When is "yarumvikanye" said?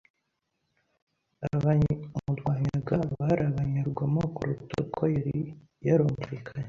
5.87-6.59